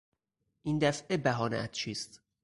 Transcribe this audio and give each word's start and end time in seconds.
این 0.61 0.79
دفعه 0.79 1.17
بهانهات 1.17 1.71
چیست؟ 1.71 2.21